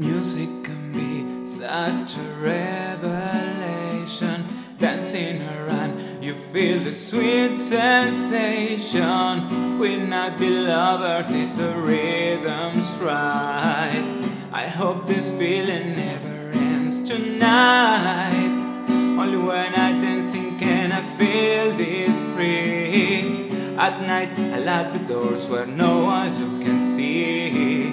[0.00, 4.44] Music can be such a revelation.
[4.76, 8.98] Dancing around, you feel the sweet sensation.
[9.78, 14.02] We'll not lovers if the rhythm's right.
[14.52, 18.50] I hope this feeling never ends tonight.
[18.90, 23.48] Only when I dancing can I feel this free.
[23.78, 27.83] At night, I lock the doors where no one you can see.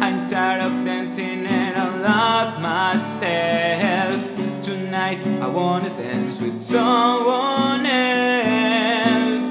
[0.00, 4.22] I'm tired of dancing and I love myself.
[4.62, 9.48] Tonight I wanna dance with someone else.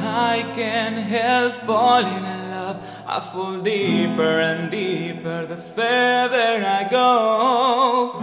[0.00, 2.78] I can't help falling in love.
[3.06, 8.22] I fall deeper and deeper the further I go.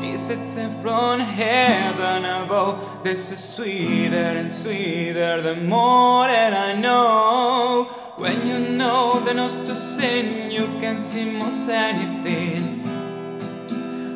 [0.00, 3.04] Kisses from heaven above.
[3.04, 8.05] This is sweeter and sweeter the more that I know.
[8.16, 12.82] When you know the notes to sing, you can see most anything.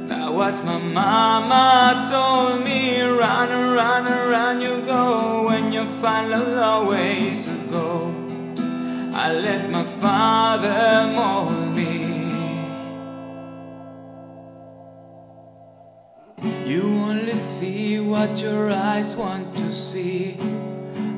[0.06, 5.44] Now what my mama told me, run, and run, and run, you go.
[5.44, 8.14] When you find a long ways to go,
[9.12, 12.00] I let my father mold me.
[16.64, 20.38] You only see what your eyes want to see.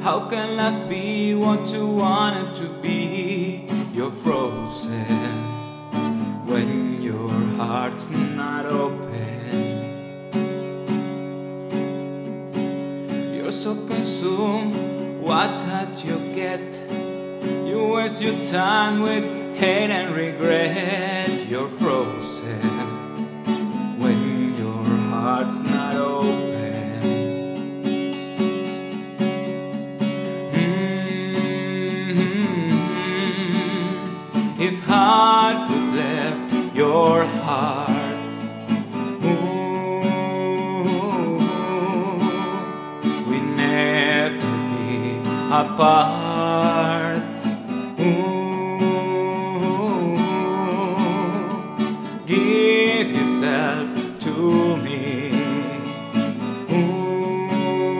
[0.03, 3.69] How can life be what you want it to be?
[3.95, 5.05] You're frozen
[6.45, 9.13] when your heart's not open.
[13.33, 14.75] You're so consumed,
[15.23, 16.67] what had you get?
[17.65, 19.25] You waste your time with
[19.57, 21.47] hate and regret.
[21.49, 22.59] You're frozen
[24.01, 25.92] when your heart's not
[45.63, 47.23] apart.
[48.01, 49.37] Ooh,
[52.27, 53.89] give yourself
[54.25, 55.31] to me.
[56.73, 57.93] Ooh,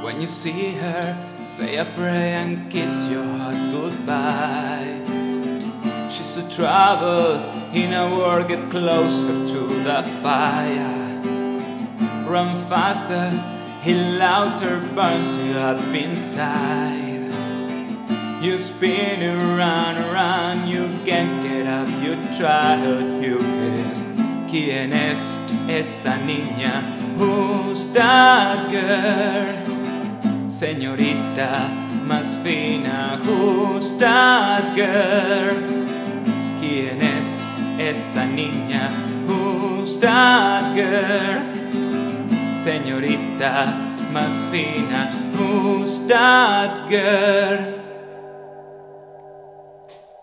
[0.03, 1.07] When you see her,
[1.49, 5.01] say a prayer and kiss your heart goodbye.
[6.11, 7.41] She's a travel
[7.73, 11.23] in a world, get closer to the fire.
[12.29, 13.31] Run faster,
[13.83, 17.33] he louder burns you up inside.
[18.43, 24.51] You spin around, around, you can't get up, you try, but you can't.
[24.51, 26.83] ¿Quién es esa niña?
[27.17, 29.78] Who's that girl?
[30.59, 31.53] Señorita
[32.09, 33.17] más fina,
[34.01, 35.63] that girl?
[36.61, 37.47] ¿Quién es
[37.79, 38.91] esa niña?
[40.01, 41.45] That girl?
[42.51, 43.67] Señorita
[44.13, 45.09] más fina,
[46.09, 47.75] that girl?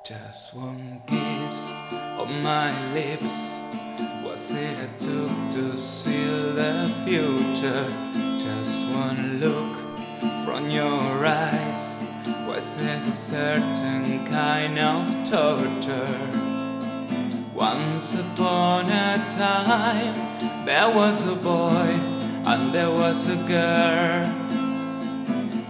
[0.03, 1.73] Just one kiss
[2.19, 3.61] on my lips.
[4.21, 7.87] Was it took to seal the future?
[8.43, 9.34] Just one
[13.07, 16.45] a certain kind of torture?
[17.53, 20.15] Once upon a time,
[20.65, 24.29] there was a boy and there was a girl.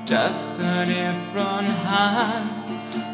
[0.05, 2.67] Just a different hands.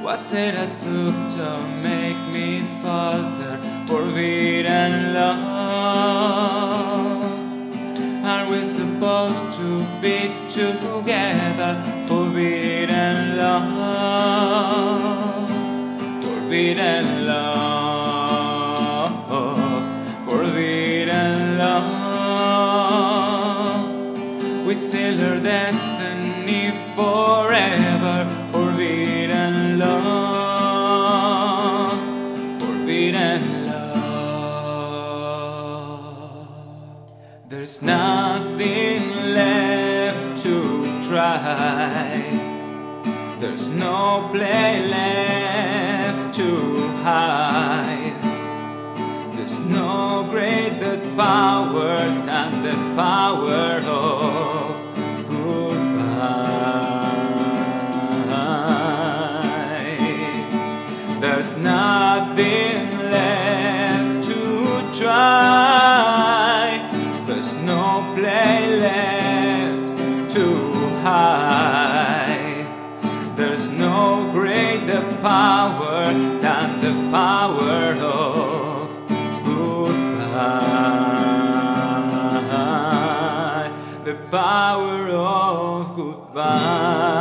[0.03, 3.57] Was it I took to make me falter?
[3.87, 6.61] Forbidden love.
[8.25, 11.81] Are we supposed to be together?
[12.07, 14.10] Forbidden love.
[16.61, 18.61] Forbidden love.
[21.57, 22.75] Love.
[24.67, 28.27] We seal destiny forever.
[29.79, 30.21] Love.
[33.65, 33.97] Love.
[37.49, 39.01] There's nothing
[39.33, 40.55] left to
[41.09, 42.21] try.
[43.39, 45.80] There's no play left
[46.41, 48.17] to hide.
[49.33, 51.97] There's no greater power
[52.29, 54.73] than the power of
[55.29, 56.71] goodbye.
[61.19, 62.60] There's nothing
[84.31, 87.20] power of goodbye.